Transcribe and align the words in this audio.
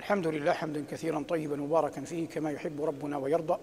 الحمد 0.00 0.26
لله 0.26 0.52
حمدا 0.52 0.84
كثيرا 0.90 1.24
طيبا 1.28 1.56
مباركا 1.56 2.00
فيه 2.00 2.28
كما 2.28 2.50
يحب 2.50 2.84
ربنا 2.84 3.18
ويرضى. 3.18 3.56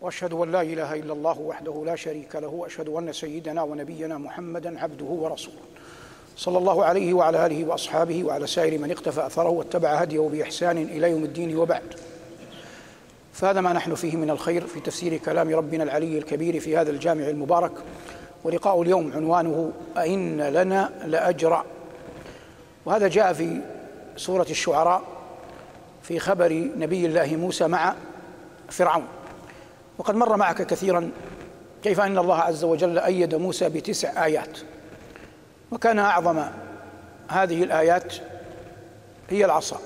وأشهد 0.00 0.32
أن 0.32 0.52
لا 0.52 0.62
إله 0.62 0.94
إلا 0.94 1.12
الله 1.12 1.40
وحده 1.40 1.82
لا 1.86 1.96
شريك 1.96 2.36
له 2.36 2.48
وأشهد 2.48 2.88
أن 2.88 3.12
سيدنا 3.12 3.62
ونبينا 3.62 4.18
محمدا 4.18 4.80
عبده 4.80 5.04
ورسوله. 5.04 5.56
صلى 6.36 6.58
الله 6.58 6.84
عليه 6.84 7.14
وعلى 7.14 7.46
آله 7.46 7.64
وأصحابه 7.64 8.24
وعلى 8.24 8.46
سائر 8.46 8.78
من 8.78 8.90
اقتفى 8.90 9.26
أثره 9.26 9.48
واتبع 9.48 9.94
هديه 9.94 10.20
بإحسان 10.20 10.78
إلى 10.78 11.10
يوم 11.10 11.24
الدين 11.24 11.56
وبعد. 11.56 11.94
فهذا 13.32 13.60
ما 13.60 13.72
نحن 13.72 13.94
فيه 13.94 14.16
من 14.16 14.30
الخير 14.30 14.66
في 14.66 14.80
تفسير 14.80 15.16
كلام 15.16 15.54
ربنا 15.54 15.84
العلي 15.84 16.18
الكبير 16.18 16.60
في 16.60 16.76
هذا 16.76 16.90
الجامع 16.90 17.28
المبارك. 17.28 17.72
ولقاء 18.44 18.82
اليوم 18.82 19.12
عنوانه 19.12 19.72
أئن 19.98 20.40
لنا 20.40 20.92
لأجرا. 21.04 21.64
وهذا 22.84 23.08
جاء 23.08 23.32
في 23.32 23.60
سورة 24.16 24.46
الشعراء 24.50 25.19
في 26.02 26.18
خبر 26.18 26.70
نبي 26.76 27.06
الله 27.06 27.36
موسى 27.36 27.68
مع 27.68 27.94
فرعون. 28.70 29.04
وقد 29.98 30.14
مر 30.14 30.36
معك 30.36 30.62
كثيرا 30.62 31.10
كيف 31.82 32.00
أن 32.00 32.18
الله 32.18 32.36
عز 32.36 32.64
وجل 32.64 32.98
أيد 32.98 33.34
موسى 33.34 33.68
بتسع 33.68 34.24
آيات. 34.24 34.58
وكان 35.70 35.98
أعظم 35.98 36.44
هذه 37.28 37.62
الآيات 37.62 38.14
هي 39.30 39.44
العصا. 39.44 39.80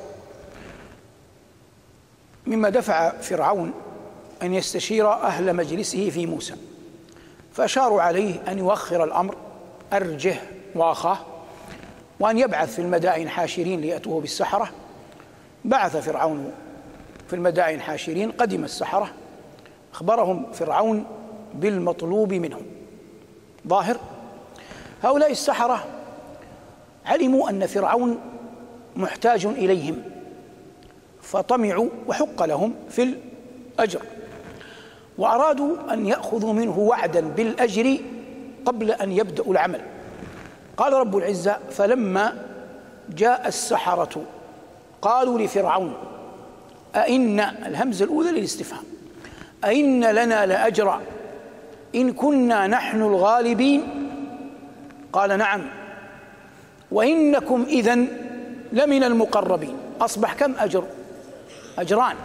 مما 2.46 2.68
دفع 2.68 3.10
فرعون 3.10 3.72
أن 4.42 4.54
يستشير 4.54 5.12
أهل 5.12 5.56
مجلسه 5.56 6.10
في 6.10 6.26
موسى. 6.26 6.54
فأشاروا 7.52 8.02
عليه 8.02 8.42
أن 8.48 8.58
يؤخر 8.58 9.04
الأمر 9.04 9.36
أرجه 9.92 10.36
وأخاه 10.74 11.18
وأن 12.20 12.38
يبعث 12.38 12.74
في 12.74 12.78
المدائن 12.78 13.28
حاشرين 13.28 13.80
ليأتوه 13.80 14.20
بالسحرة. 14.20 14.70
بعث 15.64 15.96
فرعون 15.96 16.52
في 17.28 17.36
المدائن 17.36 17.80
حاشرين 17.80 18.30
قدم 18.30 18.64
السحرة 18.64 19.10
أخبرهم 19.92 20.52
فرعون 20.52 21.04
بالمطلوب 21.54 22.32
منهم. 22.32 22.62
ظاهر 23.68 23.96
هؤلاء 25.02 25.30
السحرة 25.30 25.84
علموا 27.06 27.50
أن 27.50 27.66
فرعون 27.66 28.20
محتاج 28.96 29.46
إليهم 29.46 30.02
فطمعوا 31.22 31.88
وحق 32.06 32.42
لهم 32.44 32.74
في 32.90 33.14
الأجر 33.78 34.02
وأرادوا 35.18 35.92
أن 35.92 36.06
يأخذوا 36.06 36.52
منه 36.52 36.78
وعدا 36.78 37.20
بالأجر 37.20 37.98
قبل 38.66 38.90
أن 38.90 39.12
يبدأوا 39.12 39.52
العمل. 39.52 39.80
قال 40.76 40.92
رب 40.92 41.16
العزة 41.16 41.58
فلما 41.70 42.46
جاء 43.08 43.48
السحرة 43.48 44.22
قالوا 45.04 45.38
لفرعون 45.38 45.94
أئن 46.96 47.40
الهمزة 47.40 48.04
الأولى 48.04 48.30
للاستفهام 48.30 48.84
أئن 49.64 50.04
لنا 50.04 50.46
لأجرا 50.46 51.00
إن 51.94 52.12
كنا 52.12 52.66
نحن 52.66 53.02
الغالبين. 53.02 53.82
قال 55.12 55.38
نعم 55.38 55.62
وإنكم 56.90 57.64
إذن 57.68 58.08
لمن 58.72 59.04
المقربين. 59.04 59.76
أصبح 60.00 60.32
كم؟ 60.34 60.54
أجر 60.58 60.84
أجران 61.78 62.16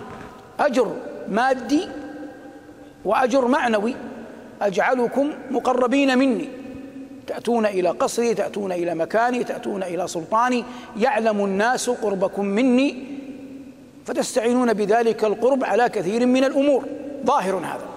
أجر 0.60 0.96
مادي 1.28 1.88
وأجر 3.06 3.48
معنوي. 3.48 3.96
أجعلكم 4.62 5.32
مقربين 5.52 6.18
مني. 6.18 6.50
تأتون 7.30 7.66
إلى 7.66 7.90
قصري 7.90 8.34
تأتون 8.34 8.72
إلى 8.72 8.96
مكاني 8.96 9.44
تأتون 9.44 9.84
إلى 9.84 10.08
سلطاني. 10.08 10.64
يعلم 10.98 11.46
الناس 11.46 11.90
قربكم 11.90 12.46
مني 12.46 13.04
فتستعينون 14.06 14.74
بذلك 14.74 15.24
القرب 15.24 15.64
على 15.64 15.90
كثير 15.90 16.26
من 16.26 16.44
الأمور. 16.44 16.86
ظاهر 17.26 17.56
هذا. 17.56 17.88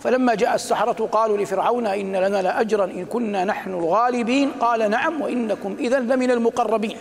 فلما 0.00 0.34
جاء 0.34 0.54
السحرة 0.54 1.08
قالوا 1.12 1.38
لفرعون 1.38 1.86
إن 1.86 2.16
لنا 2.16 2.42
لأجرا 2.42 2.84
إن 2.84 3.04
كنا 3.04 3.44
نحن 3.44 3.70
الغالبين. 3.70 4.50
قال 4.60 4.90
نعم 4.90 5.20
وإنكم 5.20 5.76
إذا 5.78 6.00
لمن 6.00 6.30
المقربين. 6.30 6.96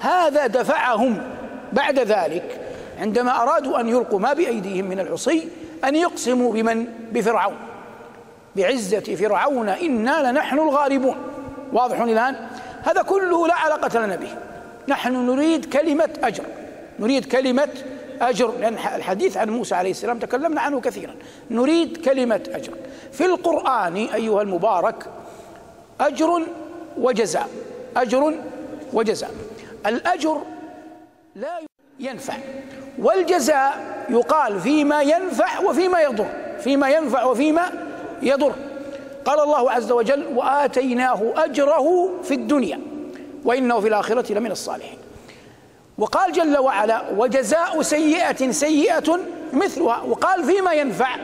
هذا 0.00 0.46
دفعهم 0.46 1.22
بعد 1.72 1.98
ذلك 1.98 2.60
عندما 3.00 3.42
أرادوا 3.42 3.80
أن 3.80 3.88
يلقوا 3.88 4.18
ما 4.18 4.32
بأيديهم 4.32 4.84
من 4.84 5.00
العصي 5.00 5.48
أن 5.84 5.96
يقسموا 5.96 6.52
بمن؟ 6.52 6.86
بفرعون. 7.12 7.56
بعزة 8.56 9.14
فرعون 9.14 9.68
إنا 9.68 10.30
لنحن 10.30 10.58
الغالبون. 10.58 11.16
واضح 11.72 12.00
الآن؟ 12.00 12.36
هذا 12.82 13.02
كله 13.02 13.46
لا 13.46 13.54
علاقة 13.54 14.06
لنا 14.06 14.16
به. 14.16 14.34
نحن 14.88 15.26
نريد 15.26 15.72
كلمة 15.72 16.10
أجر. 16.24 16.44
نريد 16.98 17.24
كلمة 17.24 17.68
أجر. 18.20 18.52
لأن 18.60 18.74
الحديث 18.74 19.36
عن 19.36 19.50
موسى 19.50 19.74
عليه 19.74 19.90
السلام 19.90 20.18
تكلمنا 20.18 20.60
عنه 20.60 20.80
كثيرا. 20.80 21.14
نريد 21.50 22.04
كلمة 22.04 22.40
أجر. 22.48 22.72
في 23.12 23.24
القرآن 23.24 23.96
أيها 23.96 24.42
المبارك 24.42 25.06
أجر 26.00 26.42
وجزاء. 26.98 27.48
أجر 27.96 28.34
وجزاء. 28.92 29.30
الأجر 29.86 30.42
لا 31.36 31.58
ينفع. 32.00 32.34
والجزاء 32.98 33.72
يقال 34.10 34.60
فيما 34.60 35.02
ينفع 35.02 35.60
وفيما 35.60 36.00
يضر. 36.00 36.26
فيما 36.60 36.90
ينفع 36.90 37.24
وفيما 37.24 37.91
يضر. 38.22 38.52
قال 39.24 39.40
الله 39.40 39.70
عز 39.70 39.92
وجل 39.92 40.26
وآتيناه 40.36 41.32
أجره 41.36 42.10
في 42.22 42.34
الدنيا 42.34 42.80
وإنه 43.44 43.80
في 43.80 43.88
الآخرة 43.88 44.32
لمن 44.32 44.50
الصالحين. 44.50 44.98
وقال 45.98 46.32
جل 46.32 46.58
وعلا 46.58 47.02
وجزاء 47.16 47.82
سيئة 47.82 48.50
سيئة 48.50 49.20
مثلها. 49.52 50.00
وقال 50.00 50.44
فيما 50.44 50.72
ينفع 50.72 51.16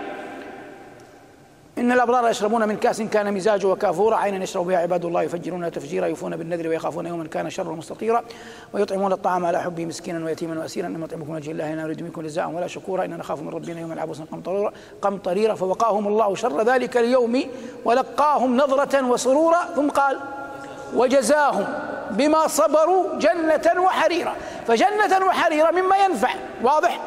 إن 1.79 1.93
الأبرار 1.93 2.29
يشربون 2.29 2.69
من 2.69 2.77
كأس 2.77 3.03
كان 3.03 3.35
مزاجه 3.35 3.75
كافورا 3.75 4.17
عينا 4.17 4.45
يشرب 4.45 4.67
بها 4.67 4.79
عباد 4.79 5.05
الله 5.05 5.23
يفجرون 5.23 5.71
تفجيرا 5.71 6.07
يوفون 6.07 6.37
بالنذر 6.37 6.69
ويخافون 6.69 7.07
يوما 7.07 7.27
كان 7.27 7.51
شره 7.51 7.73
مستطيرا. 7.73 8.23
ويطعمون 8.73 9.13
الطعام 9.13 9.47
على 9.47 9.61
حبه 9.63 9.87
مسكينا 9.87 10.25
ويتيما 10.25 10.61
واسيرا. 10.61 10.87
إنما 10.87 11.05
يطعمكم 11.05 11.35
وجه 11.35 11.51
الله 11.51 11.75
لا 11.75 11.83
نريد 11.83 12.03
منكم 12.03 12.23
جزاء 12.23 12.51
ولا 12.51 12.67
شكورا. 12.67 13.05
اننا 13.05 13.17
نخاف 13.17 13.43
من 13.43 13.49
ربنا 13.49 13.81
يوما 13.81 14.01
عبوسا 14.01 14.25
قمطريرا 14.33 14.73
قمطريرا. 15.03 15.55
فوقاهم 15.55 16.07
الله 16.07 16.35
شر 16.35 16.63
ذلك 16.63 16.97
اليوم. 16.97 17.43
ولقاهم 17.85 18.57
نظرة 18.57 19.09
وسرورا. 19.09 19.59
ثم 19.77 19.89
قال 19.89 20.19
وجزاهم 20.95 21.67
بما 22.11 22.47
صبروا 22.47 23.19
جنة 23.19 23.83
وحريرا. 23.83 24.35
فجنة 24.67 25.27
وحريرا 25.27 25.71
مما 25.71 25.97
ينفع. 25.97 26.31
واضح؟ 26.63 27.01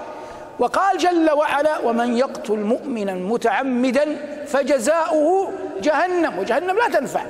وقال 0.60 0.98
جل 0.98 1.32
وعلا 1.32 1.80
ومن 1.80 2.18
يقتل 2.18 2.58
مؤمنا 2.58 3.14
متعمدا 3.14 4.18
فجزاؤه 4.48 5.54
جهنم. 5.82 6.40
وجهنم 6.40 6.78
لا 6.78 7.00
تنفع. 7.00 7.22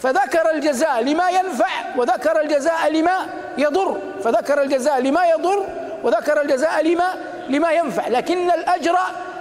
فذكر 0.00 0.50
الجزاء 0.50 1.02
لما 1.02 1.30
ينفع 1.30 1.96
وذكر 1.96 2.40
الجزاء 2.40 2.92
لما 2.92 3.26
يضر. 3.58 3.96
فذكر 4.24 4.62
الجزاء 4.62 5.00
لما 5.00 5.26
يضر 5.26 5.64
وذكر 6.04 6.42
الجزاء 6.42 6.82
لما 6.82 7.14
لما 7.48 7.72
ينفع. 7.72 8.08
لكن 8.08 8.50
الأجر 8.50 8.96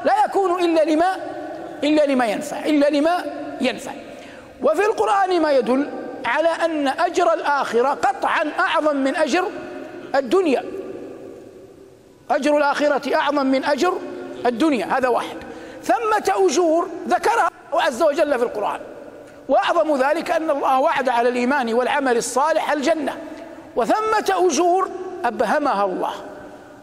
لا 0.06 0.14
يكون 0.26 0.64
إلا 0.64 0.84
لما 0.84 1.16
إلا 1.84 2.06
لما 2.06 2.26
ينفع 2.26 2.66
إلا 2.66 2.90
لما 2.90 3.26
ينفع. 3.62 3.92
وفي 4.62 4.86
القرآن 4.86 5.42
ما 5.42 5.52
يدل 5.52 5.90
على 6.26 6.50
أن 6.50 6.88
أجر 6.88 7.34
الآخرة 7.34 7.90
قطعا 7.90 8.52
أعظم 8.60 8.96
من 8.96 9.16
أجر 9.16 9.46
الدنيا. 10.16 10.79
أجر 12.32 12.58
الآخرة 12.58 13.16
أعظم 13.16 13.46
من 13.46 13.64
أجر 13.64 13.94
الدنيا 14.46 14.86
هذا 14.98 15.08
واحد. 15.08 15.38
ثمة 15.84 16.46
أجور 16.46 16.88
ذكرها 17.08 17.50
عز 17.74 18.04
وجل 18.04 18.40
في 18.40 18.46
القرآن. 18.46 18.80
وأعظم 19.50 19.96
ذلك 19.96 20.32
أن 20.32 20.50
الله 20.50 20.80
وعد 20.80 21.10
على 21.10 21.30
الإيمان 21.30 21.74
والعمل 21.74 22.18
الصالح 22.18 22.72
الجنة. 22.72 23.18
وثمة 23.76 24.26
أجور 24.30 24.90
أبهمها 25.26 25.86
الله. 25.86 26.12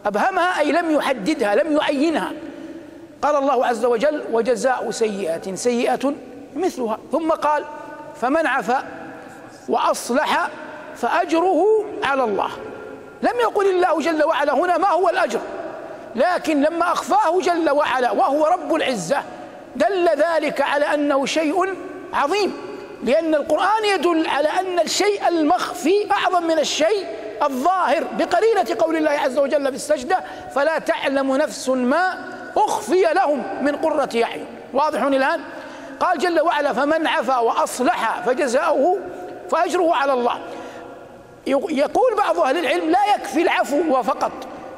أبهمها 0.05 0.59
أي 0.59 0.71
لم 0.71 0.91
يحددها 0.91 1.55
لم 1.55 1.77
يعينها. 1.77 2.31
قال 3.21 3.35
الله 3.35 3.65
عز 3.65 3.85
وجل 3.85 4.23
وجزاء 4.31 4.91
سيئة 4.91 5.55
سيئة 5.55 6.13
مثلها. 6.55 6.97
ثم 7.11 7.31
قال 7.31 7.63
فمن 8.21 8.47
عفا 8.47 8.83
وأصلح 9.69 10.49
فأجره 10.95 11.85
على 12.03 12.23
الله. 12.23 12.49
لم 13.21 13.39
يقل 13.41 13.69
الله 13.69 13.99
جل 13.99 14.23
وعلا 14.23 14.53
هنا 14.53 14.77
ما 14.77 14.89
هو 14.89 15.09
الأجر 15.09 15.39
لكن 16.15 16.61
لما 16.61 16.91
أخفاه 16.91 17.39
جل 17.39 17.69
وعلا 17.69 18.11
وهو 18.11 18.45
رب 18.45 18.75
العزة 18.75 19.17
دل 19.75 20.09
ذلك 20.09 20.61
على 20.61 20.93
أنه 20.93 21.25
شيء 21.25 21.75
عظيم 22.13 22.53
لأن 23.03 23.35
القرآن 23.35 23.85
يدل 23.85 24.27
على 24.27 24.47
أن 24.47 24.79
الشيء 24.79 25.27
المخفي 25.27 26.11
أعظم 26.11 26.43
من 26.43 26.59
الشيء 26.59 27.05
الظاهر 27.43 28.03
بقرينة 28.17 28.77
قول 28.79 28.95
الله 28.95 29.11
عز 29.11 29.37
وجل 29.37 29.67
في 29.67 29.75
السجدة 29.75 30.17
فلا 30.55 30.79
تعلم 30.79 31.35
نفس 31.35 31.69
ما 31.69 32.17
أخفي 32.57 33.01
لهم 33.01 33.63
من 33.63 33.75
قرة 33.75 34.09
أعين. 34.23 34.45
واضح 34.73 35.01
الآن؟ 35.01 35.41
قال 35.99 36.17
جل 36.19 36.41
وعلا 36.41 36.73
فمن 36.73 37.07
عفا 37.07 37.37
وأصلح 37.37 38.21
فجزاؤه 38.25 38.99
فأجره 39.51 39.95
على 39.95 40.13
الله. 40.13 40.39
يقول 41.69 42.15
بعض 42.17 42.39
أهل 42.39 42.57
العلم 42.57 42.89
لا 42.89 42.99
يكفي 43.15 43.41
العفو 43.41 44.03
فقط 44.03 44.31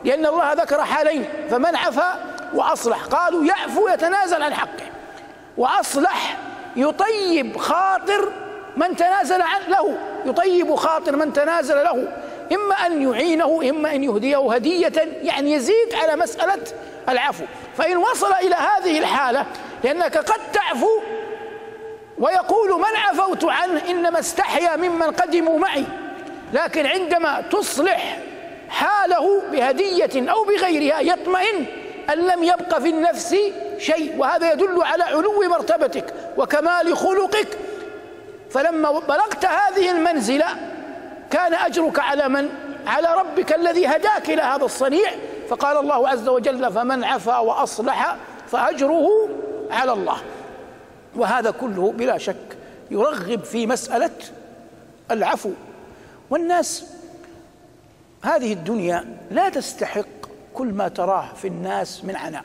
لأن 0.03 0.25
الله 0.25 0.53
ذكر 0.53 0.83
حالين 0.83 1.25
فمن 1.51 1.75
عفا 1.75 2.19
وأصلح 2.53 3.03
قالوا 3.03 3.45
يعفو 3.45 3.87
يتنازل 3.87 4.43
عن 4.43 4.53
حقه 4.53 4.85
وأصلح 5.57 6.37
يطيب 6.75 7.57
خاطر 7.57 8.31
من 8.77 8.95
تنازل 8.95 9.41
عن 9.41 9.61
له 9.67 9.97
يطيب 10.25 10.75
خاطر 10.75 11.15
من 11.15 11.33
تنازل 11.33 11.75
له 11.75 12.07
إما 12.53 12.75
أن 12.85 13.01
يعينه 13.01 13.69
إما 13.69 13.95
أن 13.95 14.03
يهديه 14.03 14.53
هدية 14.53 14.93
يعني 15.21 15.53
يزيد 15.53 15.93
على 15.93 16.15
مسألة 16.15 16.61
العفو. 17.09 17.43
فإن 17.77 17.97
وصل 17.97 18.33
إلى 18.33 18.55
هذه 18.55 18.99
الحالة 18.99 19.45
لأنك 19.83 20.17
قد 20.17 20.39
تعفو 20.53 21.01
ويقول 22.17 22.79
من 22.79 22.95
عفوت 22.95 23.45
عنه 23.45 23.81
إنما 23.89 24.19
استحيا 24.19 24.75
ممن 24.75 25.11
قدموا 25.11 25.59
معي. 25.59 25.85
لكن 26.53 26.85
عندما 26.85 27.41
تصلح 27.41 28.19
حاله 28.69 29.41
بهدية 29.51 30.31
أو 30.31 30.43
بغيرها 30.43 30.99
يطمئن 30.99 31.65
أن 32.09 32.17
لم 32.17 32.43
يبق 32.43 32.79
في 32.79 32.89
النفس 32.89 33.35
شيء 33.77 34.15
وهذا 34.17 34.51
يدل 34.51 34.83
على 34.83 35.03
علو 35.03 35.43
مرتبتك 35.49 36.13
وكمال 36.37 36.97
خلقك. 36.97 37.57
فلما 38.51 38.91
بلغت 38.91 39.45
هذه 39.45 39.91
المنزلة 39.91 40.45
كان 41.31 41.53
أجرك 41.53 41.99
على 41.99 42.29
من؟ 42.29 42.49
على 42.87 43.15
ربك 43.15 43.55
الذي 43.55 43.87
هداك 43.87 44.29
إلى 44.29 44.41
هذا 44.41 44.65
الصنيع. 44.65 45.09
فقال 45.49 45.77
الله 45.77 46.09
عز 46.09 46.27
وجل 46.27 46.73
فمن 46.73 47.03
عفا 47.03 47.37
وأصلح 47.37 48.15
فأجره 48.47 49.29
على 49.71 49.93
الله. 49.93 50.17
وهذا 51.15 51.51
كله 51.51 51.91
بلا 51.91 52.17
شك 52.17 52.57
يرغب 52.91 53.43
في 53.43 53.67
مسألة 53.67 54.11
العفو. 55.11 55.51
والناس 56.29 56.83
هذه 58.21 58.53
الدنيا 58.53 59.17
لا 59.31 59.49
تستحق 59.49 60.05
كل 60.53 60.67
ما 60.67 60.87
تراه 60.87 61.33
في 61.33 61.47
الناس 61.47 62.05
من 62.05 62.15
عناء. 62.15 62.43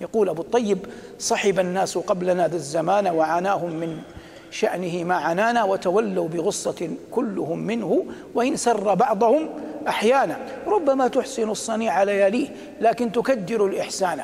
يقول 0.00 0.28
أبو 0.28 0.42
الطيب 0.42 0.78
صحب 1.18 1.58
الناس 1.58 1.98
قبلنا 1.98 2.48
ذا 2.48 2.56
الزمان 2.56 3.06
وعاناهم 3.06 3.70
من 3.70 4.02
شأنه 4.50 5.04
ما 5.04 5.14
عنانا 5.14 5.64
وتولوا 5.64 6.28
بغصة 6.28 6.90
كلهم 7.10 7.58
منه 7.58 8.04
وإن 8.34 8.56
سر 8.56 8.94
بعضهم 8.94 9.48
أحيانا. 9.88 10.38
ربما 10.66 11.08
تحسن 11.08 11.50
الصنيع 11.50 12.02
لياليه 12.02 12.48
لكن 12.80 13.12
تكدر 13.12 13.66
الإحسان. 13.66 14.20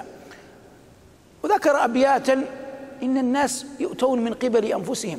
وذكر 1.42 1.84
أبياتا 1.84 2.44
إن 3.02 3.18
الناس 3.18 3.66
يؤتون 3.80 4.24
من 4.24 4.34
قبل 4.34 4.64
أنفسهم. 4.64 5.18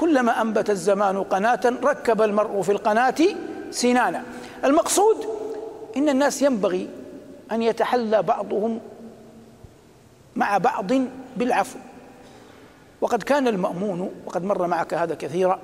كلما 0.00 0.42
أنبت 0.42 0.70
الزمان 0.70 1.22
قناة 1.22 1.60
ركب 1.64 2.22
المرء 2.22 2.62
في 2.62 2.72
القناة 2.72 3.14
سنانا. 3.70 4.22
المقصود 4.64 5.26
إن 5.96 6.08
الناس 6.08 6.42
ينبغي 6.42 6.88
أن 7.52 7.62
يتحلى 7.62 8.22
بعضهم 8.22 8.80
مع 10.36 10.58
بعض 10.58 10.92
بالعفو. 11.36 11.78
وقد 13.00 13.22
كان 13.22 13.48
المأمون 13.48 14.10
وقد 14.26 14.44
مر 14.44 14.66
معك 14.66 14.94
هذا 14.94 15.14
كثيرا 15.14 15.60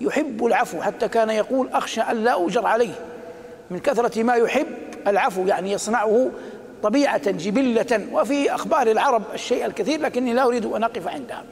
يحب 0.00 0.46
العفو 0.46 0.82
حتى 0.82 1.08
كان 1.08 1.30
يقول 1.30 1.68
أخشى 1.68 2.00
أن 2.00 2.24
لا 2.24 2.30
أوجر 2.30 2.66
عليه. 2.66 2.94
من 3.70 3.78
كثرة 3.78 4.22
ما 4.22 4.34
يحب 4.34 4.66
العفو 5.06 5.46
يعني 5.46 5.72
يصنعه 5.72 6.30
طبيعة 6.82 7.30
جبلة. 7.30 8.06
وفي 8.12 8.54
أخبار 8.54 8.90
العرب 8.90 9.22
الشيء 9.34 9.66
الكثير 9.66 10.00
لكني 10.00 10.32
لا 10.32 10.46
أريد 10.46 10.66
أن 10.66 10.84
أقف 10.84 11.08
عندها. 11.08 11.44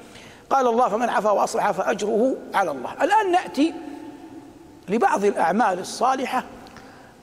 قال 0.50 0.66
الله 0.66 0.88
فمن 0.88 1.08
عفا 1.08 1.30
وأصلح 1.30 1.70
فأجره 1.70 2.34
على 2.54 2.70
الله. 2.70 2.90
الآن 3.02 3.32
نأتي 3.32 3.74
لبعض 4.88 5.24
الأعمال 5.24 5.78
الصالحة 5.78 6.44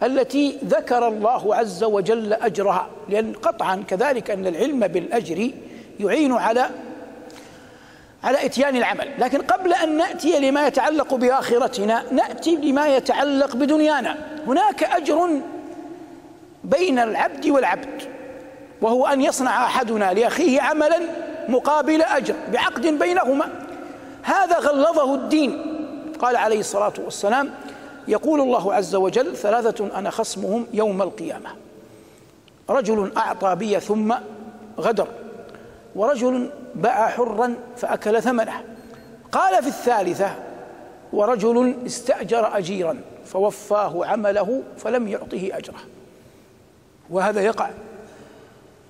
التي 0.04 0.58
ذكر 0.66 1.08
الله 1.08 1.56
عز 1.56 1.84
وجل 1.84 2.34
أجرها. 2.34 2.88
لأن 3.10 3.34
قطعا 3.34 3.84
كذلك 3.88 4.32
أن 4.32 4.48
العلم 4.48 4.88
بالأجر 4.88 5.52
يعين 6.00 6.34
على 6.34 6.70
على 8.24 8.46
إتيان 8.46 8.76
العمل. 8.76 9.08
لكن 9.20 9.42
قبل 9.42 9.74
أن 9.74 9.98
نأتي 9.98 10.40
لما 10.40 10.68
يتعلق 10.68 11.14
بآخرتنا 11.14 12.04
نأتي 12.12 12.56
لما 12.56 12.88
يتعلق 12.88 13.56
بدنيانا. 13.56 14.18
هناك 14.48 14.84
أجر 14.84 15.30
بين 16.64 17.00
العبد 17.00 17.48
والعبد 17.48 18.02
وهو 18.82 19.06
أن 19.06 19.22
يصنع 19.22 19.66
أحدنا 19.66 20.14
لأخيه 20.14 20.62
عملا 20.62 21.00
مقابل 21.50 22.02
أجر 22.02 22.36
بعقد 22.52 22.88
بينهما. 22.88 23.50
هذا 24.24 24.60
غلظه 24.60 25.16
الدين. 25.16 25.62
قال 26.20 26.36
عليه 26.36 26.60
الصلاة 26.60 26.94
والسلام 26.98 27.50
يقول 28.08 28.42
الله 28.42 28.74
عز 28.74 28.96
وجل 28.96 29.36
ثلاثة 29.36 30.00
أنا 30.00 30.10
خصمهم 30.10 30.68
يوم 30.74 31.02
القيامة. 31.02 31.50
رجل 32.70 33.12
أعطى 33.18 33.56
بي 33.56 33.80
ثم 33.80 34.16
غدر 34.80 35.08
ورجل 35.96 36.50
باع 36.76 37.08
حرا 37.08 37.56
فأكل 37.78 38.22
ثمنه. 38.22 38.64
قال 39.32 39.64
في 39.64 39.70
الثالثة 39.70 40.36
ورجل 41.14 41.76
استأجر 41.86 42.58
أجيرا 42.58 43.02
فوفاه 43.26 44.06
عمله 44.06 44.64
فلم 44.78 45.08
يعطه 45.08 45.50
أجره. 45.52 45.80
وهذا 47.10 47.42
يقع 47.42 47.70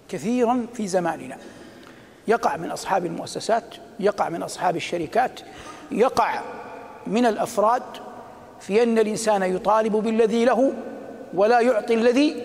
كثيرا 0.09 0.65
في 0.73 0.87
زماننا. 0.87 1.37
يقع 2.27 2.57
من 2.57 2.71
أصحاب 2.71 3.05
المؤسسات 3.05 3.63
يقع 3.99 4.29
من 4.29 4.43
أصحاب 4.43 4.75
الشركات 4.75 5.39
يقع 5.91 6.41
من 7.07 7.25
الأفراد 7.25 7.83
في 8.59 8.83
أن 8.83 8.99
الإنسان 8.99 9.43
يطالب 9.43 9.91
بالذي 9.91 10.45
له 10.45 10.73
ولا 11.33 11.59
يعطي 11.59 11.93
الذي 11.93 12.35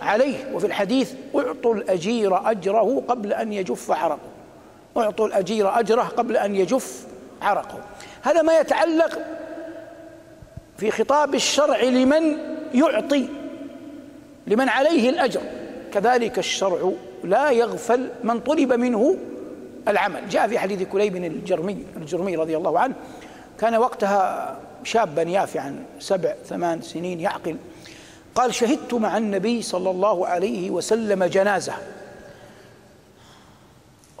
عليه. 0.00 0.54
وفي 0.54 0.66
الحديث 0.66 1.12
أعطوا 1.36 1.74
الأجير 1.74 2.50
أجره 2.50 3.02
قبل 3.08 3.32
أن 3.32 3.52
يجف 3.52 3.90
عرقه. 3.90 4.18
أعطوا 4.96 5.26
الأجير 5.26 5.78
أجره 5.78 6.02
قبل 6.02 6.36
أن 6.36 6.56
يجف 6.56 7.06
عرقه. 7.42 7.80
هذا 8.22 8.42
ما 8.42 8.58
يتعلق 8.60 9.18
في 10.78 10.90
خطاب 10.90 11.34
الشرع 11.34 11.82
لمن 11.82 12.38
يعطي 12.74 13.28
لمن 14.46 14.68
عليه 14.68 15.10
الأجر. 15.10 15.42
كذلك 15.92 16.38
الشرع 16.38 16.92
لا 17.24 17.50
يغفل 17.50 18.08
من 18.24 18.40
طلب 18.40 18.72
منه 18.72 19.16
العمل. 19.88 20.28
جاء 20.28 20.48
في 20.48 20.58
حديث 20.58 20.82
كليب 20.82 21.16
الجرمي 21.16 21.84
الجرمي 21.96 22.36
رضي 22.36 22.56
الله 22.56 22.78
عنه 22.78 22.94
كان 23.60 23.74
وقتها 23.74 24.56
شابا 24.84 25.22
يافعا 25.22 25.84
سبع 25.98 26.34
ثمان 26.46 26.82
سنين 26.82 27.20
يعقل 27.20 27.56
قال 28.34 28.54
شهدت 28.54 28.94
مع 28.94 29.16
النبي 29.16 29.62
صلى 29.62 29.90
الله 29.90 30.26
عليه 30.26 30.70
وسلم 30.70 31.24
جنازة. 31.24 31.74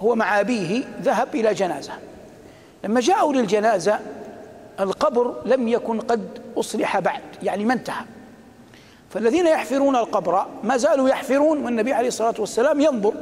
هو 0.00 0.14
مع 0.14 0.40
أبيه 0.40 0.84
ذهب 1.02 1.34
إلى 1.34 1.54
جنازة. 1.54 1.92
لما 2.84 3.00
جاءوا 3.00 3.32
للجنازة 3.32 4.00
القبر 4.80 5.34
لم 5.44 5.68
يكن 5.68 6.00
قد 6.00 6.28
أصلح 6.56 6.98
بعد 6.98 7.22
يعني 7.42 7.64
ما 7.64 7.74
انتهى. 7.74 8.04
فالذين 9.10 9.46
يحفرون 9.46 9.96
القبر 9.96 10.46
ما 10.64 10.76
زالوا 10.76 11.08
يحفرون 11.08 11.64
والنبي 11.64 11.92
عليه 11.92 12.08
الصلاة 12.08 12.34
والسلام 12.38 12.80
ينظر. 12.80 13.14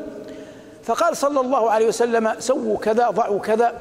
فقال 0.82 1.16
صلى 1.16 1.40
الله 1.40 1.70
عليه 1.70 1.86
وسلم 1.86 2.34
سووا 2.38 2.78
كذا 2.78 3.10
ضعوا 3.10 3.40
كذا. 3.40 3.72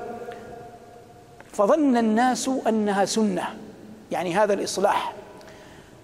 فظن 1.53 1.97
الناس 1.97 2.50
أنها 2.67 3.05
سنة 3.05 3.43
يعني 4.12 4.35
هذا 4.35 4.53
الإصلاح. 4.53 5.13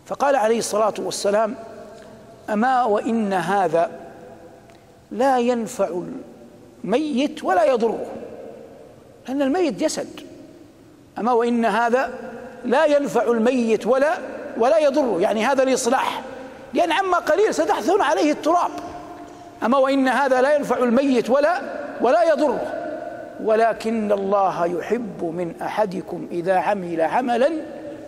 فقال 0.05 0.35
عليه 0.35 0.57
الصلاة 0.57 0.93
والسلام 0.99 1.55
أما 2.49 2.83
وإن 2.83 3.33
هذا 3.33 3.91
لا 5.11 5.39
ينفع 5.39 5.89
ميت 6.83 7.43
ولا 7.43 7.65
يضره 7.65 8.05
لأن 9.27 9.41
الميت 9.41 9.73
جسد. 9.73 10.21
أما 11.17 11.31
وإن 11.31 11.65
هذا 11.65 12.13
لا 12.65 12.85
ينفع 12.85 13.23
الميت 13.23 13.87
ولا 13.87 14.17
ولا 14.57 14.77
يضره 14.77 15.17
يعني 15.21 15.45
هذا 15.45 15.63
الإصلاح 15.63 16.21
لأن 16.73 16.91
عما 16.91 17.17
قليل 17.17 17.53
ستحثون 17.53 18.01
عليه 18.01 18.31
التراب. 18.31 18.71
أما 19.63 19.77
وإن 19.77 20.07
هذا 20.07 20.41
لا 20.41 20.55
ينفع 20.55 20.77
الميت 20.77 21.29
ولا 21.29 21.61
ولا 22.01 22.23
يضره 22.23 22.73
ولكن 23.43 24.11
الله 24.11 24.65
يحب 24.65 25.23
من 25.23 25.53
أحدكم 25.61 26.27
إذا 26.31 26.55
عمل 26.55 27.01
عملا 27.01 27.49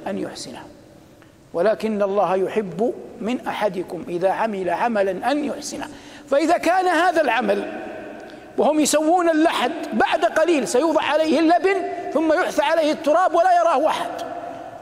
أن 0.07 0.17
يحسنه. 0.17 0.63
ولكن 1.53 2.01
الله 2.01 2.35
يحب 2.35 2.93
من 3.21 3.47
أحدكم 3.47 4.03
إذا 4.09 4.29
عمل 4.29 4.69
عملا 4.69 5.31
أن 5.31 5.45
يحسنه. 5.45 5.87
فإذا 6.29 6.57
كان 6.57 6.87
هذا 6.87 7.21
العمل 7.21 7.71
وهم 8.57 8.79
يسوون 8.79 9.29
اللحد 9.29 9.71
بعد 9.93 10.25
قليل 10.25 10.67
سيوضع 10.67 11.01
عليه 11.01 11.39
اللبن 11.39 11.75
ثم 12.13 12.33
يحثى 12.33 12.61
عليه 12.61 12.91
التراب 12.91 13.35
ولا 13.35 13.59
يراه 13.59 13.87
أحد. 13.87 14.32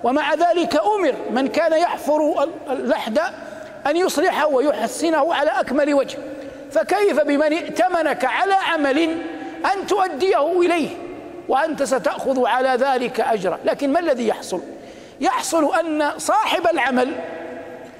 ومع 0.03 0.33
ذلك 0.33 0.75
أمر 0.75 1.15
من 1.31 1.47
كان 1.47 1.73
يحفر 1.73 2.49
اللحد 2.69 3.19
أن 3.87 3.97
يصلحه 3.97 4.47
ويحسنه 4.47 5.33
على 5.33 5.49
أكمل 5.49 5.93
وجه. 5.93 6.17
فكيف 6.71 7.21
بمن 7.21 7.53
ائتمنك 7.53 8.25
على 8.25 8.53
عمل 8.53 8.99
أن 9.73 9.87
تؤديه 9.87 10.51
إليه 10.51 10.89
وأنت 11.47 11.83
ستأخذ 11.83 12.47
على 12.47 12.69
ذلك 12.69 13.19
أجرا؟ 13.19 13.59
لكن 13.65 13.93
ما 13.93 13.99
الذي 13.99 14.27
يحصل؟ 14.27 14.61
يحصل 15.21 15.75
أن 15.79 16.11
صاحب 16.17 16.67
العمل 16.67 17.15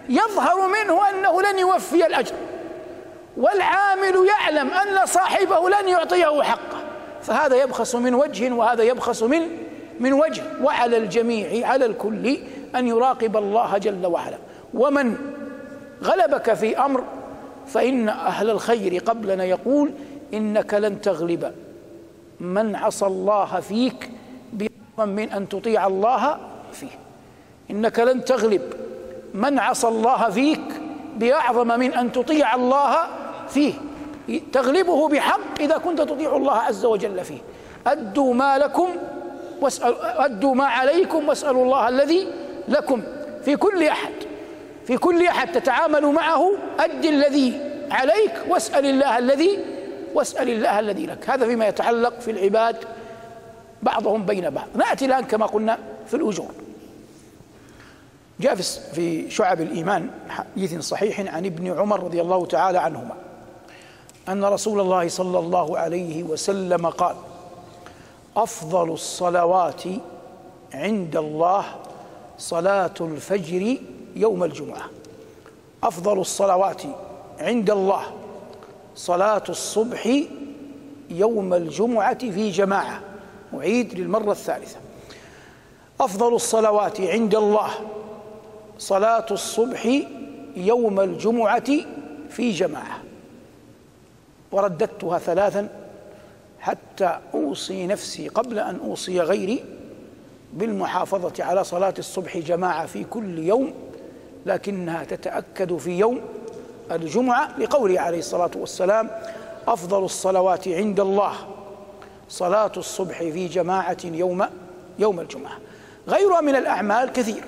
يظهر 0.10 0.68
منه 0.68 1.10
أنه 1.10 1.42
لن 1.42 1.60
يوفي 1.60 2.06
الأجر 2.06 2.36
والعامل 3.38 4.28
يعلم 4.28 4.72
أن 4.72 5.06
صاحبه 5.06 5.70
لن 5.70 5.88
يعطيه 5.88 6.44
حقه 6.44 6.82
فهذا 7.24 7.56
يبخس 7.56 7.96
من 7.96 8.16
وجه 8.16 8.54
وهذا 8.54 8.84
يبخس 8.84 9.24
من 9.24 9.58
من 10.02 10.14
وجه 10.14 10.44
وعلى 10.64 10.98
الجميع 10.98 11.68
على 11.68 11.86
الكل 11.86 12.38
أن 12.76 12.88
يراقب 12.88 13.38
الله 13.38 13.78
جل 13.78 14.06
وعلا. 14.06 14.38
ومن 14.74 15.18
غلبك 16.04 16.54
في 16.54 16.78
أمر 16.78 17.04
فإن 17.68 18.10
أهل 18.10 18.50
الخير 18.50 19.02
قبلنا 19.02 19.44
يقول 19.44 19.92
إنك 20.34 20.74
لن 20.74 21.02
تغلب. 21.02 21.52
من 22.40 22.76
عصى 22.76 23.06
الله 23.06 23.60
فيك 23.60 24.10
من 24.98 25.30
أن 25.30 25.50
تطيع 25.50 25.88
الله 25.88 26.38
فيه. 26.74 26.96
إنك 27.72 28.00
لن 28.00 28.26
تغلب. 28.26 28.62
من 29.34 29.60
عصى 29.60 29.88
الله 29.88 30.30
فيك 30.30 30.82
بأعظم 31.18 31.68
من 31.80 31.94
أن 31.94 32.12
تطيع 32.12 32.56
الله 32.56 32.98
فيه. 33.50 33.74
تغلبه 34.54 35.10
بحق 35.10 35.60
إذا 35.60 35.78
كنت 35.78 36.02
تطيع 36.02 36.36
الله 36.36 36.58
عز 36.58 36.86
وجل 36.86 37.24
فيه. 37.24 37.40
أدوا 37.88 38.34
ما 38.34 38.58
لكم 38.58 38.90
واسأل 39.62 39.96
أدوا 40.02 40.56
ما 40.56 40.66
عليكم 40.66 41.30
واسألوا 41.30 41.64
الله 41.64 41.90
الذي 41.90 42.28
لكم. 42.68 43.04
في 43.46 43.56
كل 43.56 43.84
أحد 43.88 44.14
في 44.88 44.98
كل 44.98 45.28
أحد 45.28 45.52
تتعامل 45.52 46.06
معه 46.06 46.52
أد 46.80 47.06
الذي 47.06 47.60
عليك 47.92 48.34
واسأل 48.50 48.86
الله 48.86 49.18
الذي 49.18 49.60
واسأل 50.14 50.50
الله 50.50 50.80
الذي 50.80 51.06
لك. 51.06 51.30
هذا 51.30 51.46
فيما 51.48 51.68
يتعلق 51.68 52.20
في 52.20 52.32
العباد 52.32 52.76
بعضهم 53.84 54.26
بين 54.26 54.50
بعض. 54.50 54.68
نأتي 54.76 55.06
الآن 55.06 55.24
كما 55.24 55.46
قلنا 55.46 55.78
في 56.08 56.14
الأجور. 56.14 56.52
جاء 58.40 58.56
في 58.94 59.32
شعب 59.32 59.62
الإيمان 59.62 60.10
حديث 60.30 60.80
صحيح 60.80 61.20
عن 61.36 61.46
ابن 61.46 61.80
عمر 61.80 62.04
رضي 62.04 62.22
الله 62.22 62.46
تعالى 62.46 62.78
عنهما. 62.78 63.16
أن 64.30 64.44
رسول 64.44 64.80
الله 64.80 65.08
صلى 65.08 65.40
الله 65.40 65.78
عليه 65.78 66.24
وسلم 66.24 66.88
قال 66.88 67.16
أفضل 68.38 68.92
الصلوات 68.92 69.84
عند 70.74 71.16
الله 71.16 71.66
صلاة 72.38 72.94
الفجر 73.02 73.78
يوم 74.16 74.44
الجمعة. 74.44 74.90
أفضل 75.84 76.20
الصلوات 76.20 76.82
عند 77.40 77.72
الله 77.72 78.04
صلاة 78.96 79.44
الصبح 79.50 80.10
يوم 81.10 81.54
الجمعة 81.54 82.20
في 82.20 82.50
جماعة. 82.50 83.02
أعيد 83.54 84.00
للمرة 84.00 84.32
الثالثة. 84.32 84.78
أفضل 86.02 86.36
الصلوات 86.36 87.02
عند 87.02 87.36
الله 87.36 87.70
صلاة 88.78 89.26
الصبح 89.32 90.02
يوم 90.56 91.00
الجمعة 91.00 91.72
في 92.30 92.52
جماعة. 92.52 93.02
ورددتها 94.52 95.20
ثلاثا 95.20 95.81
حتى 96.62 97.20
أوصي 97.34 97.88
نفسي 97.88 98.28
قبل 98.28 98.60
أن 98.60 98.80
أوصي 98.86 99.20
غيري 99.20 99.64
بالمحافظة 100.54 101.44
على 101.44 101.64
صلاة 101.64 101.94
الصبح 102.00 102.38
جماعة 102.38 102.86
في 102.86 103.04
كل 103.04 103.40
يوم 103.40 103.74
لكنها 104.46 105.04
تتأكد 105.04 105.78
في 105.78 106.00
يوم 106.00 106.22
الجمعة 106.92 107.60
لقوله 107.60 108.00
عليه 108.00 108.20
الصلاة 108.20 108.52
والسلام 108.56 109.10
أفضل 109.68 110.04
الصلوات 110.04 110.68
عند 110.68 111.00
الله 111.00 111.34
صلاة 112.30 112.72
الصبح 112.78 113.18
في 113.18 113.48
جماعة 113.48 113.98
يوم 114.04 114.46
يوم 115.00 115.20
الجمعة. 115.20 115.58
غيرها 116.08 116.42
من 116.42 116.56
الأعمال 116.56 117.12
كثير 117.12 117.44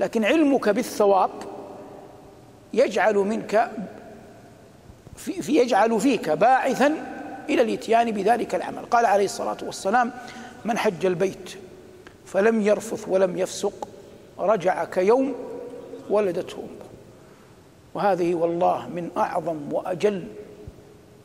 لكن 0.00 0.24
علمك 0.24 0.68
بالثواب 0.68 1.30
يجعل 2.72 3.14
منك 3.14 3.70
في, 5.16 5.42
في 5.42 5.56
يجعل 5.56 6.00
فيك 6.00 6.30
باعثا 6.30 7.11
إلى 7.48 7.62
الإتيان 7.62 8.10
بذلك 8.10 8.54
العمل. 8.54 8.84
قال 8.90 9.06
عليه 9.06 9.24
الصلاة 9.24 9.56
والسلام 9.62 10.12
من 10.64 10.78
حج 10.78 11.06
البيت 11.06 11.50
فلم 12.26 12.60
يرفث 12.60 13.08
ولم 13.08 13.38
يفسق 13.38 13.88
رجع 14.38 14.84
كيوم 14.84 15.34
ولدته 16.10 16.58
أمه. 16.58 16.88
وهذه 17.94 18.34
والله 18.34 18.88
من 18.88 19.10
أعظم 19.16 19.72
وأجل 19.72 20.24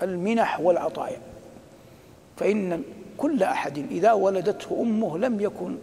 المنح 0.02 0.60
والعطايا. 0.60 1.20
فإن 2.38 2.84
كل 3.18 3.44
أحد 3.44 3.78
إذا 3.92 4.12
ولدته 4.12 4.82
أمه 4.82 5.18
لم 5.18 5.42
يكن 5.42 5.78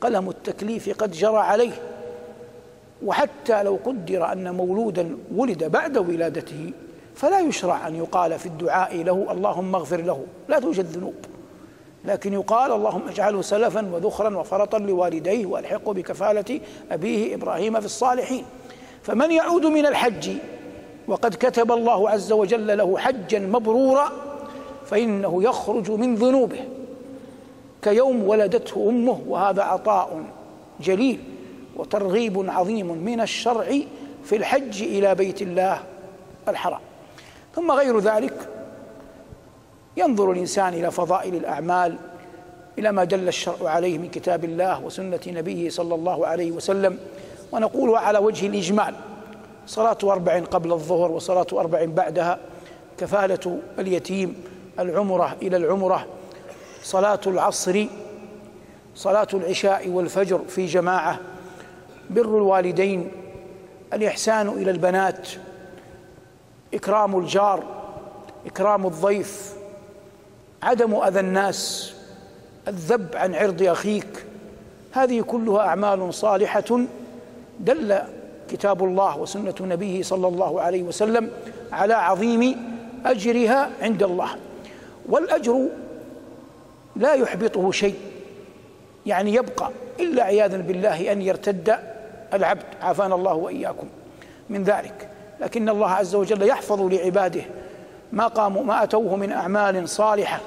قلم 0.00 0.28
التكليف 0.28 0.98
قد 0.98 1.10
جرى 1.12 1.38
عليه. 1.38 1.82
وحتى 3.04 3.62
لو 3.62 3.78
قدر 3.84 4.32
أن 4.32 4.54
مولودا 4.54 5.16
ولد 5.34 5.64
بعد 5.64 5.98
ولادته 5.98 6.72
فلا 7.18 7.40
يشرع 7.40 7.88
أن 7.88 7.94
يقال 7.94 8.38
في 8.38 8.46
الدعاء 8.46 8.96
له 8.96 9.26
اللهم 9.30 9.74
اغفر 9.74 10.00
له. 10.00 10.26
لا 10.48 10.58
توجد 10.58 10.86
ذنوب. 10.86 11.14
لكن 12.04 12.32
يقال 12.32 12.72
اللهم 12.72 13.08
اجعله 13.08 13.42
سلفا 13.42 13.90
وذخرا 13.92 14.36
وفرطا 14.36 14.78
لوالديه 14.78 15.46
والحقه 15.46 15.92
بكفالة 15.92 16.60
أبيه 16.90 17.34
إبراهيم 17.34 17.80
في 17.80 17.86
الصالحين. 17.86 18.44
فمن 19.02 19.32
يعود 19.32 19.66
من 19.66 19.86
الحج 19.86 20.30
وقد 21.08 21.34
كتب 21.34 21.72
الله 21.72 22.10
عز 22.10 22.32
وجل 22.32 22.78
له 22.78 22.98
حجا 22.98 23.38
مبرورا 23.38 24.12
فإنه 24.86 25.42
يخرج 25.42 25.90
من 25.90 26.14
ذنوبه. 26.14 26.60
كيوم 27.82 28.28
ولدته 28.28 28.88
أمه 28.88 29.20
وهذا 29.28 29.62
عطاء 29.62 30.22
جليل 30.80 31.20
وترغيب 31.76 32.50
عظيم 32.50 32.86
من 32.86 33.20
الشرع 33.20 33.78
في 34.24 34.36
الحج 34.36 34.82
إلى 34.82 35.14
بيت 35.14 35.42
الله 35.42 35.80
الحرام. 36.48 36.87
ثم 37.58 37.72
غير 37.72 37.98
ذلك 37.98 38.48
ينظر 39.96 40.32
الإنسان 40.32 40.74
إلى 40.74 40.90
فضائل 40.90 41.34
الأعمال 41.34 41.98
إلى 42.78 42.92
ما 42.92 43.04
دل 43.04 43.28
الشرع 43.28 43.70
عليه 43.70 43.98
من 43.98 44.08
كتاب 44.08 44.44
الله 44.44 44.84
وسنة 44.84 45.20
نبيه 45.26 45.70
صلى 45.70 45.94
الله 45.94 46.26
عليه 46.26 46.52
وسلم 46.52 46.98
ونقول 47.52 47.94
على 47.96 48.18
وجه 48.18 48.46
الإجمال 48.46 48.94
صلاة 49.66 49.98
أربع 50.04 50.40
قبل 50.40 50.72
الظهر 50.72 51.10
وصلاة 51.10 51.46
أربع 51.52 51.84
بعدها 51.84 52.38
كفالة 52.98 53.58
اليتيم 53.78 54.34
العمرة 54.78 55.36
إلى 55.42 55.56
العمرة 55.56 56.06
صلاة 56.82 57.20
العصر 57.26 57.86
صلاة 58.94 59.28
العشاء 59.34 59.88
والفجر 59.88 60.40
في 60.48 60.66
جماعة 60.66 61.18
بر 62.10 62.20
الوالدين 62.36 63.10
الإحسان 63.92 64.48
إلى 64.48 64.70
البنات 64.70 65.28
إكرام 66.74 67.18
الجار 67.18 67.64
إكرام 68.46 68.86
الضيف 68.86 69.54
عدم 70.62 70.94
أذى 70.94 71.20
الناس 71.20 71.92
الذب 72.68 73.16
عن 73.16 73.34
عرض 73.34 73.62
أخيك. 73.62 74.24
هذه 74.92 75.20
كلها 75.20 75.60
أعمال 75.60 76.14
صالحة 76.14 76.80
دل 77.60 77.98
كتاب 78.50 78.84
الله 78.84 79.18
وسنة 79.18 79.54
نبيه 79.60 80.02
صلى 80.02 80.28
الله 80.28 80.60
عليه 80.60 80.82
وسلم 80.82 81.30
على 81.72 81.94
عظيم 81.94 82.56
أجرها 83.06 83.70
عند 83.82 84.02
الله. 84.02 84.28
والأجر 85.08 85.68
لا 86.96 87.14
يحبطه 87.14 87.70
شيء 87.70 87.94
يعني 89.06 89.34
يبقى 89.34 89.70
إلا 90.00 90.22
عياذا 90.22 90.56
بالله 90.56 91.12
أن 91.12 91.22
يرتد 91.22 91.78
العبد. 92.34 92.64
عافانا 92.82 93.14
الله 93.14 93.34
وإياكم 93.34 93.86
من 94.50 94.64
ذلك. 94.64 95.08
لكن 95.40 95.68
الله 95.68 95.90
عز 95.90 96.14
وجل 96.14 96.42
يحفظ 96.42 96.82
لعباده. 96.92 97.42
ما 98.12 98.26
قاموا 98.26 98.64
ما 98.64 98.82
أتوه 98.82 99.16
من 99.16 99.32
أعمال 99.32 99.88
صالحة. 99.88 100.40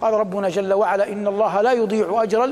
قال 0.00 0.14
ربنا 0.14 0.48
جل 0.48 0.72
وعلا 0.72 1.12
إن 1.12 1.26
الله 1.26 1.60
لا 1.60 1.72
يضيع 1.72 2.22
أجر 2.22 2.50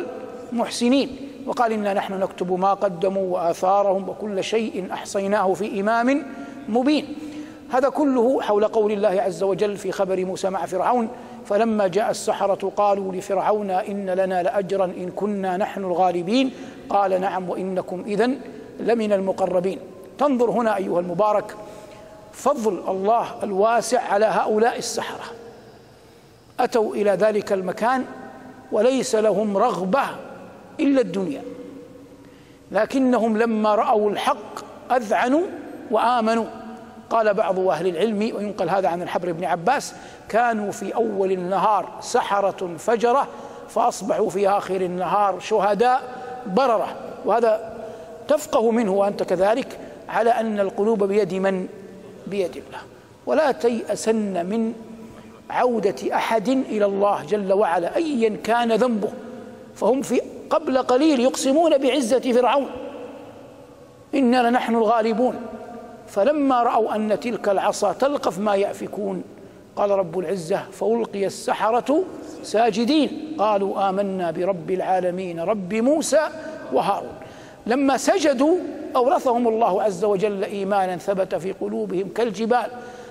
المحسنين. 0.52 1.16
وقال 1.46 1.72
إنا 1.72 1.94
نحن 1.94 2.20
نكتب 2.20 2.52
ما 2.52 2.74
قدموا 2.74 3.34
وآثارهم 3.34 4.08
وكل 4.08 4.44
شيء 4.44 4.86
أحصيناه 4.92 5.52
في 5.52 5.80
إمام 5.80 6.22
مبين. 6.68 7.14
هذا 7.70 7.88
كله 7.88 8.40
حول 8.40 8.64
قول 8.64 8.92
الله 8.92 9.22
عز 9.22 9.42
وجل 9.42 9.76
في 9.76 9.92
خبر 9.92 10.24
موسى 10.24 10.50
مع 10.50 10.66
فرعون 10.66 11.08
فلما 11.46 11.86
جاء 11.86 12.10
السحرة 12.10 12.72
قالوا 12.76 13.12
لفرعون 13.12 13.70
إن 13.70 14.10
لنا 14.10 14.42
لأجرا 14.42 14.84
إن 14.84 15.10
كنا 15.16 15.56
نحن 15.56 15.84
الغالبين. 15.84 16.50
قال 16.88 17.20
نعم 17.20 17.50
وإنكم 17.50 18.04
إذن 18.06 18.38
لمن 18.80 19.12
المقربين. 19.12 19.78
تنظر 20.18 20.50
هنا 20.50 20.76
أيها 20.76 21.00
المبارك 21.00 21.56
فضل 22.32 22.82
الله 22.88 23.26
الواسع 23.42 24.00
على 24.00 24.26
هؤلاء 24.26 24.78
السحرة. 24.78 25.24
أتوا 26.60 26.94
إلى 26.94 27.10
ذلك 27.10 27.52
المكان 27.52 28.04
وليس 28.72 29.14
لهم 29.14 29.56
رغبة 29.56 30.02
إلا 30.80 31.00
الدنيا. 31.00 31.42
لكنهم 32.72 33.38
لما 33.38 33.74
رأوا 33.74 34.10
الحق 34.10 34.64
أذعنوا 34.92 35.42
وآمنوا. 35.90 36.46
قال 37.10 37.34
بعض 37.34 37.58
أهل 37.58 37.86
العلم 37.86 38.36
وينقل 38.36 38.70
هذا 38.70 38.88
عن 38.88 39.02
الحبر 39.02 39.32
بن 39.32 39.44
عباس 39.44 39.94
كانوا 40.28 40.72
في 40.72 40.94
أول 40.94 41.32
النهار 41.32 41.88
سحرة 42.00 42.76
فجرة 42.78 43.28
فأصبحوا 43.68 44.30
في 44.30 44.48
آخر 44.48 44.76
النهار 44.76 45.40
شهداء 45.40 46.02
بررة. 46.46 46.88
وهذا 47.24 47.72
تفقه 48.28 48.70
منه 48.70 48.92
وأنت 48.92 49.22
كذلك 49.22 49.78
على 50.12 50.30
أن 50.30 50.60
القلوب 50.60 51.04
بيد 51.04 51.34
من؟ 51.34 51.66
بيد 52.26 52.56
الله. 52.56 52.82
ولا 53.26 53.52
تيأسن 53.52 54.46
من 54.46 54.72
عودة 55.50 56.14
أحد 56.14 56.48
إلى 56.48 56.84
الله 56.84 57.24
جل 57.24 57.52
وعلا 57.52 57.96
أيا 57.96 58.36
كان 58.44 58.72
ذنبه. 58.72 59.12
فهم 59.74 60.02
في 60.02 60.20
قبل 60.50 60.78
قليل 60.78 61.20
يقسمون 61.20 61.78
بعزة 61.78 62.32
فرعون. 62.32 62.70
إنا 64.14 64.50
لنحن 64.50 64.74
الغالبون. 64.74 65.34
فلما 66.08 66.62
رأوا 66.62 66.94
أن 66.94 67.20
تلك 67.20 67.48
العصا 67.48 67.92
تلقف 67.92 68.38
ما 68.38 68.54
يأفكون 68.54 69.24
قال 69.76 69.90
رب 69.90 70.18
العزة 70.18 70.62
فألقي 70.72 71.26
السحرة 71.26 72.04
ساجدين. 72.42 73.36
قالوا 73.38 73.88
آمنا 73.88 74.30
برب 74.30 74.70
العالمين 74.70 75.40
رب 75.40 75.74
موسى 75.74 76.28
وهارون. 76.72 77.21
لما 77.66 77.96
سجدوا 77.96 78.56
أورثهم 78.96 79.48
الله 79.48 79.82
عز 79.82 80.04
وجل 80.04 80.44
إيمانا 80.44 80.96
ثبت 80.96 81.34
في 81.34 81.52
قلوبهم 81.52 82.08
كالجبال 82.08 82.66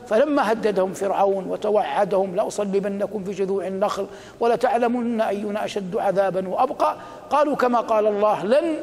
فلما 0.08 0.51
هددهم 0.51 0.93
فرعون 0.93 1.46
وتوعدهم 1.48 2.36
لأصلبنكم 2.36 3.24
في 3.24 3.31
جذوع 3.31 3.67
النخل 3.67 4.08
ولتعلمن 4.39 5.22
أينا 5.22 5.65
أشد 5.65 5.96
عذابا 5.98 6.50
وأبقى 6.50 6.96
قالوا 7.29 7.55
كما 7.55 7.79
قال 7.79 8.08
الله 8.08 8.46
لن 8.46 8.75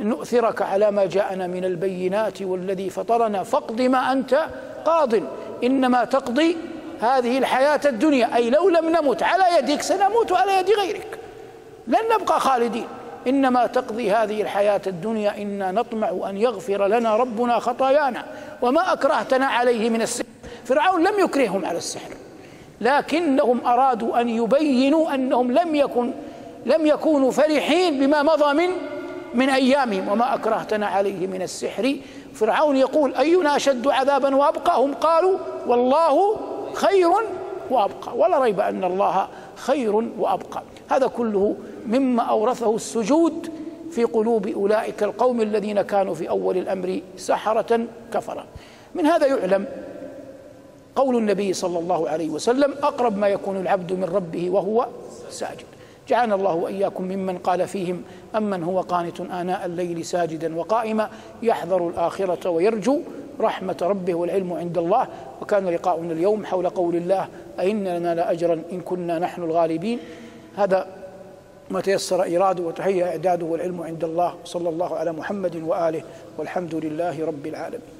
نؤثرك 0.00 0.62
على 0.62 0.90
ما 0.90 1.06
جاءنا 1.06 1.46
من 1.46 1.64
البينات 1.64 2.42
والذي 2.42 2.90
فطرنا 2.90 3.42
فاقض 3.42 3.80
ما 3.80 4.12
أنت 4.12 4.46
قاض 4.84 5.14
إنما 5.64 6.04
تقضي 6.04 6.56
هذه 7.00 7.38
الحياة 7.38 7.80
الدنيا 7.84 8.36
أي 8.36 8.50
لو 8.50 8.68
لم 8.68 8.88
نمت 8.88 9.22
على 9.22 9.44
يدك 9.58 9.82
سنموت 9.82 10.32
على 10.32 10.52
يد 10.58 10.70
غيرك 10.70 11.18
لن 11.86 11.98
نبقى 12.14 12.40
خالدين. 12.40 12.86
إنما 13.28 13.66
تقضي 13.66 14.10
هذه 14.10 14.42
الحياة 14.42 14.80
الدنيا 14.86 15.42
إنا 15.42 15.72
نطمع 15.72 16.10
أن 16.28 16.36
يغفر 16.36 16.86
لنا 16.86 17.16
ربنا 17.16 17.58
خطايانا. 17.58 18.24
وما 18.62 18.92
أكرهتنا 18.92 19.46
عليه 19.46 19.90
من 19.90 20.02
السحر. 20.02 20.26
فرعون 20.64 21.04
لم 21.04 21.18
يكرههم 21.18 21.64
على 21.64 21.78
السحر. 21.78 22.10
لكنهم 22.80 23.66
أرادوا 23.66 24.20
أن 24.20 24.28
يبينوا 24.28 25.14
أنهم 25.14 25.52
لم 25.52 25.74
يكن 25.74 26.12
لم 26.66 26.86
يكونوا 26.86 27.30
فرحين 27.30 28.00
بما 28.00 28.22
مضى 28.22 28.52
من 28.54 28.70
من 29.34 29.48
أيامهم 29.48 30.08
وما 30.08 30.34
أكرهتنا 30.34 30.86
عليه 30.86 31.26
من 31.26 31.42
السحر. 31.42 31.96
فرعون 32.34 32.76
يقول 32.76 33.14
أينا 33.14 33.56
أشد 33.56 33.88
عذابا 33.88 34.36
وأبقى؟ 34.36 34.80
هم 34.80 34.94
قالوا 34.94 35.38
والله 35.66 36.36
خير 36.74 37.10
وأبقى. 37.70 38.16
ولا 38.16 38.38
ريب 38.38 38.60
أن 38.60 38.84
الله 38.84 39.28
خير 39.56 39.94
وأبقى. 40.18 40.62
هذا 40.90 41.06
كله 41.06 41.56
مما 41.88 42.22
أورثه 42.22 42.76
السجود 42.76 43.50
في 43.90 44.04
قلوب 44.04 44.46
أولئك 44.46 45.02
القوم 45.02 45.40
الذين 45.40 45.82
كانوا 45.82 46.14
في 46.14 46.28
أول 46.28 46.56
الأمر 46.56 47.00
سحرة 47.16 47.80
كفرة. 48.12 48.44
من 48.94 49.06
هذا 49.06 49.26
يعلم 49.26 49.66
قول 50.96 51.16
النبي 51.16 51.52
صلى 51.52 51.78
الله 51.78 52.08
عليه 52.08 52.28
وسلم 52.30 52.74
أقرب 52.82 53.18
ما 53.18 53.28
يكون 53.28 53.56
العبد 53.56 53.92
من 53.92 54.04
ربه 54.04 54.50
وهو 54.50 54.86
ساجد. 55.30 55.66
جعلنا 56.08 56.34
الله 56.34 56.54
وإياكم 56.54 57.04
ممن 57.04 57.38
قال 57.38 57.68
فيهم 57.68 58.02
أمن 58.36 58.62
هو 58.62 58.80
قانت 58.80 59.20
آناء 59.20 59.66
الليل 59.66 60.04
ساجدا 60.04 60.56
وقائما 60.56 61.10
يحذر 61.42 61.88
الآخرة 61.88 62.50
ويرجو 62.50 63.00
رحمة 63.40 63.76
ربه 63.82 64.14
والعلم 64.14 64.52
عند 64.52 64.78
الله. 64.78 65.08
وكان 65.42 65.68
لقاؤنا 65.68 66.12
اليوم 66.12 66.46
حول 66.46 66.68
قول 66.68 66.96
الله 66.96 67.28
أئن 67.60 67.84
لنا 67.84 68.14
لأجرا 68.14 68.62
إن 68.72 68.80
كنا 68.80 69.18
نحن 69.18 69.42
الغالبين. 69.42 69.98
هذا 70.56 70.86
ما 71.70 71.80
تيسر 71.80 72.36
إراده 72.36 72.62
وتهيأ 72.62 73.06
إعداده 73.06 73.46
والعلم 73.46 73.82
عند 73.82 74.04
الله. 74.04 74.34
صلى 74.44 74.68
الله 74.68 74.96
على 74.96 75.12
محمد 75.12 75.56
وآله 75.56 76.02
والحمد 76.38 76.74
لله 76.74 77.26
رب 77.26 77.46
العالمين. 77.46 77.97